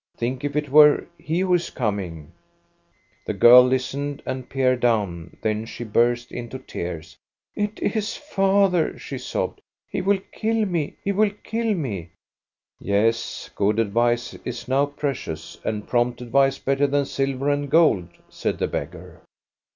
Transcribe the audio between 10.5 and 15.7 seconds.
me! He will kill me!"" Yes, good advice is now precious,